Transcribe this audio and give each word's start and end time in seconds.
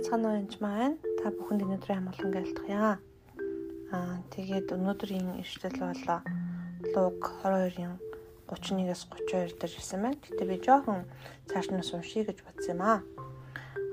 байцгаана 0.00 0.28
уу 0.32 0.40
энэ 0.40 0.56
маань 0.64 0.96
та 1.20 1.28
бүхэнд 1.28 1.60
өнөөдрийн 1.60 2.00
амгалан 2.00 2.32
гэлтгая. 2.32 2.96
Аа 3.92 4.16
тэгээд 4.32 4.72
өнөөдрийн 4.72 5.44
ишлэл 5.44 5.76
бол 5.76 6.04
Луг 6.96 7.20
22-ын 7.44 8.00
31-ээс 8.48 9.02
32 9.12 9.60
дээр 9.60 9.76
ирсэн 9.76 10.00
байна. 10.00 10.16
Гэтэ 10.24 10.44
би 10.48 10.56
жоохон 10.64 11.04
цааш 11.52 11.68
нь 11.68 11.84
уншия 11.84 12.24
гэж 12.24 12.38
бодсон 12.40 12.72
юм 12.72 12.80
аа. 12.80 13.04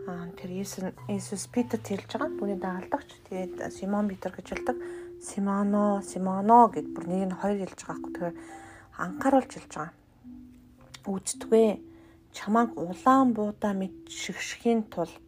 Аа 0.08 0.32
тэр 0.40 0.56
Иесус 0.56 1.44
Питерт 1.52 1.84
хэлж 1.84 2.08
байгаа. 2.08 2.40
Түүний 2.40 2.56
дагалдагч. 2.56 3.10
Тэгээд 3.28 3.68
Симон 3.76 4.08
Питер 4.08 4.32
гэж 4.32 4.48
хэлдэг. 4.48 4.78
Симоно, 5.20 6.00
Симоно 6.08 6.72
гэд 6.72 6.88
бүр 6.96 7.04
нэг 7.04 7.24
нь 7.28 7.36
хоёр 7.36 7.68
хэлж 7.68 7.80
байгаа 7.84 8.00
хгүй. 8.00 8.12
Тэгэхээр 8.16 8.36
анхааруулж 8.96 9.52
хэлж 9.60 9.74
байгаа. 9.76 9.96
Үздэгвэ. 11.04 11.68
Чамааг 12.32 12.80
улаан 12.80 13.36
буудаа 13.36 13.76
мэд 13.76 14.08
шигшхийн 14.08 14.88
тулд 14.88 15.27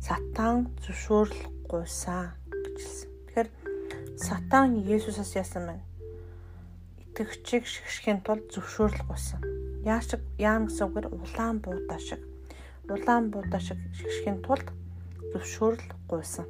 сатан 0.00 0.70
зөвшөөрлөггүйсэн 0.84 2.24
гэж 2.52 2.76
хэлсэн. 2.76 3.10
Тэгэхээр 3.26 3.48
сатан 4.20 4.68
Есүсээс 4.84 5.32
яасан 5.40 5.64
байна? 5.68 5.84
Итгэгчийг 7.00 7.64
шигшхийн 7.64 8.20
тулд 8.20 8.44
зөвшөөрлөггүйсэн. 8.52 9.40
Яашиг 9.84 10.20
яам 10.36 10.68
гэсэн 10.68 10.84
үгээр 10.88 11.06
улаан 11.14 11.56
буудаа 11.64 12.00
шиг. 12.00 12.20
Улаан 12.92 13.30
буудаа 13.32 13.60
шиг 13.60 13.80
шигшхийн 13.96 14.44
тулд 14.44 14.68
зөвшөөрлөггүйсэн. 15.32 16.46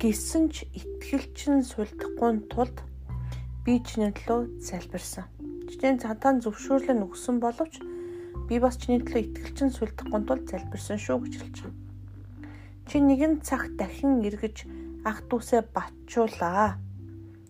Гэсэн 0.00 0.44
ч 0.50 0.66
итгэлчин 0.74 1.62
сүлдэхгүй 1.62 2.32
тулд 2.50 2.76
би 3.64 3.78
чиний 3.82 4.10
төлөө 4.10 4.58
залбирсан. 4.62 5.24
Жишээ 5.70 5.92
нь 5.94 6.02
сатан 6.02 6.42
зөвшөөрлөө 6.42 7.04
өгсөн 7.06 7.38
боловч 7.42 7.78
Би 8.46 8.58
бас 8.62 8.78
чиний 8.78 9.02
төлөө 9.02 9.22
итгэлчин 9.26 9.70
сүлдэхгүй 9.74 10.22
тул 10.22 10.42
залбирсан 10.46 10.98
шүү 11.02 11.18
гэж 11.26 11.34
хэлж 11.42 11.58
байгаа. 11.66 11.86
Чи 12.86 12.96
нэгэн 13.02 13.42
цаг 13.42 13.74
дахин 13.74 14.22
эргэж 14.22 14.56
ах 15.02 15.26
дүүсээ 15.26 15.62
батжуулаа. 15.74 16.78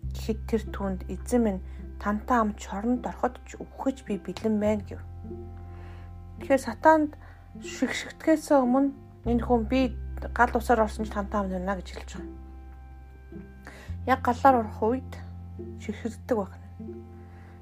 Гэхэд 0.09 0.39
тэр 0.49 0.63
түнд 0.73 1.05
эзэн 1.05 1.41
минь 1.45 1.61
тантай 2.01 2.37
ам 2.41 2.57
чоронд 2.57 3.05
ороход 3.05 3.37
ч 3.45 3.61
өгөхөж 3.61 4.09
би 4.09 4.17
бэлэн 4.17 4.57
байна 4.57 4.81
гэв. 4.89 5.01
Тэгэхээр 6.41 6.61
сатаанд 6.65 7.13
шигшгтгэхээс 7.61 8.57
өмнө 8.57 8.93
энэ 9.29 9.45
хүн 9.45 9.69
би 9.69 9.93
гал 10.33 10.53
усаар 10.57 10.85
орсон 10.85 11.05
ч 11.05 11.13
тантай 11.13 11.45
ам 11.45 11.49
байна 11.53 11.77
гэж 11.77 11.87
хэлж 11.93 12.11
байгаа. 12.17 12.33
Яг 14.09 14.19
галаар 14.25 14.55
орох 14.65 14.81
үед 14.81 15.11
шигшгддэг 15.81 16.37
байна. 16.37 16.67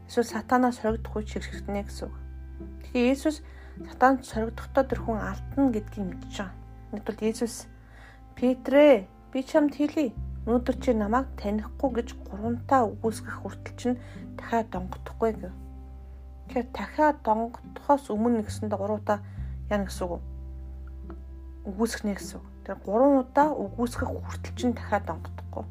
Эсвэл 0.08 0.31
сатанаас 0.31 0.80
хоригдох 0.80 1.16
үед 1.20 1.27
шигшгдэнэ 1.31 1.83
гэсэн 1.83 2.08
үг. 2.08 2.25
Тэгэхээр 2.96 3.12
Есүс 3.12 3.44
сатанд 3.92 4.24
соригдохдоо 4.24 4.88
тэр 4.88 5.04
хүн 5.04 5.20
алдна 5.20 5.68
гэдгийг 5.68 6.16
мэдчихэж 6.16 6.48
байгаа. 6.48 6.56
Нэгдүгээр 6.96 7.32
Есүс 7.36 7.68
Петрэ 8.40 9.04
би 9.36 9.40
чамд 9.44 9.76
хэлье. 9.76 10.16
Өнөөдөр 10.48 10.76
чи 10.80 10.96
намайг 10.96 11.28
танихгүй 11.36 11.92
гэж 11.92 12.16
гуравтаа 12.23 12.88
үгүйсгэх 12.88 13.44
хүртэл 13.44 13.76
чинь 13.76 14.00
дахиад 14.40 14.72
донгодохгүй 14.72 15.32
гэв. 15.44 15.52
Тэгэхээр 16.48 16.68
дахиад 16.72 17.20
донгодохоос 17.28 18.16
өмнө 18.16 18.48
гэсэндээ 18.48 18.80
гуравтаа 18.80 19.20
яана 19.68 19.92
гэсэн 19.92 20.08
үг. 20.16 20.23
Үгүйсгэнэ 21.68 22.16
гэсэн 22.16 22.40
үг. 22.40 22.48
Тэр 22.64 22.80
гурван 22.80 23.28
удаа 23.28 23.52
үгүйсгэх 23.52 24.08
хүртэл 24.08 24.56
чинь 24.56 24.72
дахиад 24.72 25.04
донгодохгүй. 25.04 25.68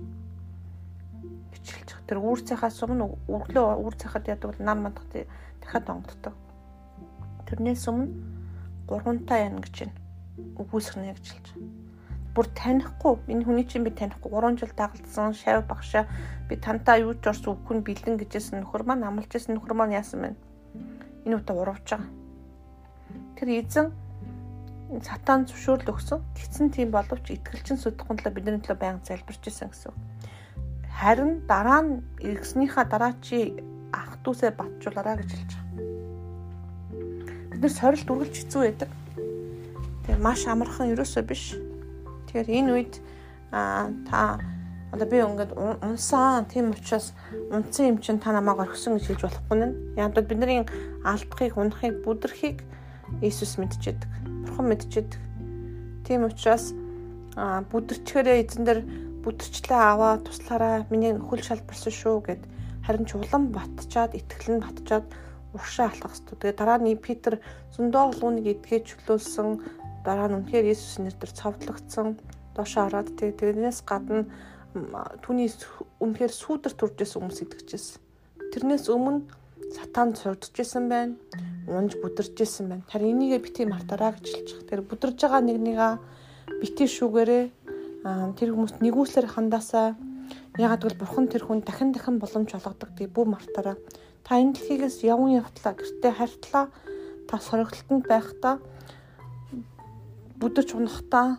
Хичээлж. 1.57 2.05
Тэр 2.05 2.21
үүр 2.21 2.45
цахаас 2.45 2.85
өмнө 2.85 3.17
өглөө 3.33 3.81
үүр 3.81 3.97
цахад 3.97 4.29
яадаг 4.29 4.53
бол 4.53 4.61
нам 4.61 4.85
мандах 4.85 5.09
дахиад 5.09 5.89
донгоддог. 5.89 6.37
Тэрнээс 7.45 7.85
өмнө 7.93 8.35
гурвантай 8.89 9.49
яна 9.49 9.61
гэж 9.61 9.77
байна. 9.85 9.97
Үгүйсгэнэ 10.61 11.13
гэж 11.17 11.27
хэлж. 11.33 11.49
Бүр 12.35 12.47
танихгүй 12.51 13.15
энэ 13.31 13.45
хүний 13.47 13.67
чинь 13.69 13.87
би 13.87 13.93
танихгүй 13.95 14.33
3 14.33 14.59
жил 14.59 14.73
дагалдсан 14.75 15.33
шав 15.39 15.65
багшаа 15.69 16.05
би 16.49 16.57
тантай 16.57 17.07
юу 17.07 17.15
ч 17.15 17.31
орс 17.31 17.47
үхэн 17.47 17.87
бэлэн 17.87 18.19
гэжсэн 18.19 18.67
нөхөр 18.67 18.83
маань 18.83 19.07
амлажсэн 19.07 19.55
нөхөр 19.55 19.75
маань 19.77 19.95
яасан 19.95 20.21
бэ? 20.21 20.31
Энэ 21.31 21.39
удаа 21.39 21.57
урвж 21.63 21.87
байгаа. 21.95 22.11
Тэр 23.39 23.49
эзэн 23.63 23.87
сатан 24.99 25.47
зөвшөөрөл 25.47 25.95
өгсөн. 25.95 26.21
Тэгсэн 26.35 26.75
тийм 26.75 26.91
боловч 26.91 27.31
итгэлчин 27.31 27.79
сүдэхгүй 27.79 28.19
талаа 28.19 28.35
бидний 28.35 28.61
төлөө 28.61 28.83
байнга 28.83 29.07
залбирч 29.07 29.47
исэн 29.47 29.71
гэсэн. 29.71 29.95
Харин 30.91 31.47
дараа 31.47 31.81
нь 31.87 32.03
иргэснийхаа 32.19 32.85
дараа 32.91 33.15
чи 33.23 33.55
ах 33.95 34.19
дүүсээ 34.27 34.59
батжуулаарай 34.59 35.23
гэж 35.23 35.31
хэлж 35.31 35.53
байгаа 35.55 35.94
бид 37.65 37.73
нар 37.73 37.81
сорилт 37.81 38.11
үргэлж 38.13 38.37
хэцүү 38.45 38.61
байдаг. 38.61 38.91
Тэгээ 40.05 40.21
маш 40.21 40.45
амархан 40.45 40.93
ерөөсөө 40.93 41.25
биш. 41.25 41.57
Тэгэхээр 42.29 42.61
энэ 42.61 42.73
үед 42.77 42.95
аа 43.57 43.89
та 44.05 44.37
одоо 44.93 45.09
би 45.09 45.17
ингээд 45.25 45.57
унсан 45.57 46.45
тийм 46.45 46.77
учраас 46.77 47.17
унтсан 47.49 47.97
юм 47.97 47.99
чинь 48.05 48.21
та 48.21 48.37
намайг 48.37 48.61
орхисон 48.61 49.01
гэж 49.01 49.17
хэлж 49.17 49.23
болохгүй 49.25 49.57
нэ. 49.57 49.69
Яг 49.97 50.13
бол 50.13 50.29
бидний 50.29 50.69
алдахыг, 51.09 51.57
унахыг, 51.57 52.05
бүдэрхийг 52.05 52.61
Иесус 53.25 53.57
мэдчихэд. 53.57 54.05
Бурхан 54.45 54.69
мэдчихэд. 54.69 55.17
Тийм 56.05 56.29
учраас 56.29 56.77
аа 57.33 57.65
бүдэрчгээрээ 57.73 58.45
эзэн 58.45 58.65
дээр 58.69 58.81
бүдэрчлээ 59.25 59.81
аваа 59.81 60.21
туслаараа 60.21 60.85
миний 60.93 61.17
хөл 61.17 61.41
шалбарсан 61.41 61.93
шүү 61.97 62.29
гэд 62.29 62.43
харин 62.85 63.09
ч 63.09 63.17
улам 63.17 63.49
батчаад 63.57 64.13
итгэл 64.13 64.53
нь 64.53 64.61
батчаад 64.61 65.09
уршаа 65.55 65.89
алхах 65.89 66.13
хэрэгтэй. 66.19 66.37
Тэгээ 66.39 66.59
дараа 66.59 66.79
нь 66.83 66.99
Питер 66.99 67.35
зөндөө 67.75 68.03
олгоныг 68.11 68.47
эдгээ 68.51 68.81
чөлөөлсөн. 68.85 69.49
Дараа 70.05 70.29
нь 70.29 70.37
үнэхээр 70.43 70.67
Иесус 70.69 70.99
нэрээр 71.01 71.33
цовдлогдсон. 71.33 72.19
Доошоо 72.59 72.91
ороод 72.91 73.15
тэгээ 73.17 73.39
тэрнээс 73.41 73.87
гадна 73.87 74.27
түүний 75.23 75.49
үнэхээр 76.03 76.33
сүүдэр 76.35 76.75
төржсэн 76.75 77.19
хүмүүс 77.23 77.41
итгэжсэн. 77.47 78.03
Тэрнээс 78.51 78.91
өмнө 78.91 79.31
сатан 79.71 80.15
цурдчихсан 80.19 80.91
байна. 80.91 81.15
Унж 81.71 81.97
бүдэрчсэн 82.03 82.67
байна. 82.69 82.85
Харин 82.91 83.17
энийгээ 83.17 83.41
бити 83.41 83.63
мартараа 83.65 84.19
гэж 84.19 84.27
хэлж 84.27 84.49
байгаа. 84.51 84.69
Тэр 84.71 84.81
бүдэрж 84.83 85.19
байгаа 85.23 85.43
нэгнийгаа 85.47 85.93
бити 86.61 86.85
шүүгээрээ 86.91 87.45
тэр 88.37 88.49
хүмүүст 88.53 88.85
нэгүслэр 88.85 89.27
хандаасаа 89.33 89.97
ягаад 90.59 90.83
гэвэл 90.83 91.01
бурхан 91.01 91.27
тэр 91.31 91.43
хүн 91.47 91.65
дахин 91.65 91.91
дахин 91.95 92.19
боломж 92.21 92.51
олгодог. 92.53 92.93
Тэгээ 92.99 93.15
бүх 93.15 93.27
мартараа 93.31 93.77
Та 94.25 94.41
энэ 94.41 94.57
дэлхийгээс 94.57 95.05
явн 95.05 95.37
явтлаа 95.37 95.77
гэртээ 95.77 96.13
хартлаа 96.17 96.67
та 97.29 97.35
сорогтолтонд 97.39 98.05
байхдаа 98.09 98.57
бүдэж 100.41 100.69
унахдаа 100.73 101.39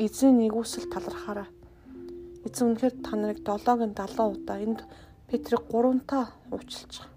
эзэн 0.00 0.40
нэгүсэл 0.40 0.88
талархаараа. 0.88 1.48
Эзэн 2.48 2.72
үнэхээр 2.72 2.94
та 3.04 3.12
нарыг 3.16 3.44
7-гийн 3.44 3.92
70 3.92 4.40
удаа 4.40 4.58
энд 4.58 4.80
Петрийг 5.28 5.64
3 5.68 6.00
та 6.08 6.32
уучлж 6.48 6.92
байгаа. 6.96 7.12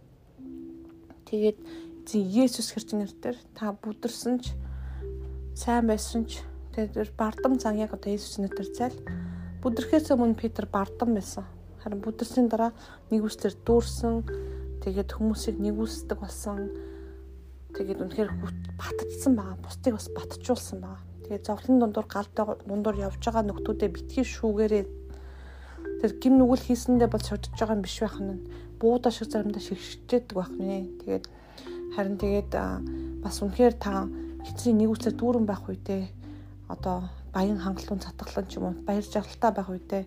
Тэгээд 1.27 1.59
эзэн 2.07 2.23
Есүс 2.43 2.71
Христос 2.71 2.95
нэрээр 2.99 3.37
та 3.55 3.75
бүдэрсэн 3.75 4.39
ч 4.39 4.55
сайн 5.55 5.87
байсан 5.87 6.23
ч 6.23 6.43
тэгээд 6.71 7.15
бардам 7.19 7.59
зан 7.59 7.75
яг 7.79 7.91
одоо 7.91 8.11
Есүс 8.11 8.39
нэрээр 8.39 8.69
зайл 8.71 8.97
бүдэрхээс 9.59 10.15
өмнө 10.15 10.39
Петр 10.39 10.67
бардам 10.71 11.15
байсан. 11.15 11.43
Харин 11.83 11.99
бүдэрсийн 11.99 12.47
дараа 12.47 12.71
нэгүслэр 13.11 13.59
дүүрсэн 13.67 14.23
Тэгээд 14.87 15.19
хүмүүсийг 15.19 15.59
нэгүсдэг 15.59 16.15
болсон. 16.15 16.71
Тэгээд 17.75 18.07
үнэхээр 18.07 18.31
батцсан 18.79 19.35
байгаа. 19.35 19.59
Бусдыг 19.59 19.99
бас 19.99 20.07
батжуулсан 20.15 20.79
байгаа. 20.79 21.03
Тэгээд 21.27 21.43
зовлон 21.43 21.75
дундуур 21.83 22.07
галтай 22.07 22.55
дундуур 22.63 22.95
явж 22.95 23.19
байгаа 23.19 23.43
нөхдүүдээ 23.51 23.91
битгий 23.91 24.23
шүүгээрээ 24.23 24.85
тэр 25.99 26.11
гим 26.23 26.39
нүгэл 26.39 26.71
хийсэндээ 26.71 27.09
бол 27.11 27.19
шодж 27.19 27.51
байгаа 27.51 27.75
юм 27.75 27.83
биш 27.83 27.99
байх 27.99 28.15
нь. 28.15 28.47
Буудаа 28.79 29.11
шиг 29.11 29.27
заримдаа 29.27 29.59
шигшчээдэг 29.59 30.35
байх 30.39 30.55
нэ. 30.55 30.87
Тэгээд 31.03 31.25
харин 31.91 32.15
тэгээд 32.15 32.51
бас 33.19 33.35
үнэхээр 33.43 33.75
та 33.75 34.07
эцсийн 34.47 34.79
нэгүслэр 34.79 35.19
дүүрэн 35.19 35.43
байх 35.43 35.67
үедээ 35.67 36.07
одоо 36.71 37.11
баян 37.35 37.59
хангалуун 37.59 37.99
цатгалан 37.99 38.47
ч 38.47 38.55
юм 38.55 38.71
уу 38.71 38.75
баяр 38.87 39.03
жаргалтай 39.03 39.51
байх 39.51 39.67
үедээ 39.67 40.03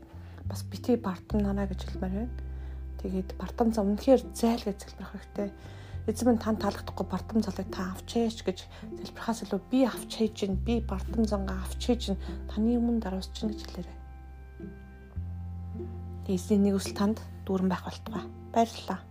бас 0.49 0.65
бити 0.65 0.97
бартнанаа 0.97 1.69
гэж 1.69 1.85
хэлмээр 1.85 2.17
байна 2.17 2.50
Тэгээд 3.01 3.37
бартам 3.41 3.73
зам 3.73 3.97
үнэхээр 3.97 4.23
зайл 4.37 4.61
гэж 4.61 4.77
залбирах 4.85 5.13
хэрэгтэй. 5.17 5.49
Эзэн 6.09 6.27
минь 6.29 6.43
тань 6.43 6.61
таалагдахгүй 6.61 7.07
бартам 7.09 7.41
залыг 7.41 7.69
та 7.73 7.97
авчээч 7.97 8.45
гэж 8.45 8.59
залбирахаас 9.01 9.45
илүү 9.45 9.61
би 9.73 9.81
авчээж 9.89 10.33
чинь 10.37 10.57
би 10.61 10.81
бартам 10.85 11.25
зангаа 11.25 11.65
авчээж 11.65 12.01
чинь 12.01 12.23
таны 12.49 12.77
өмнө 12.77 13.01
даруусч 13.01 13.33
чинь 13.33 13.53
гэж 13.53 13.61
хэлээрэй. 13.65 13.99
Эзний 16.29 16.61
нэг 16.61 16.77
үсэл 16.77 16.97
танд 16.97 17.19
дүүрэн 17.49 17.69
байх 17.73 17.85
болтугай. 17.85 18.25
Баярлалаа. 18.53 19.10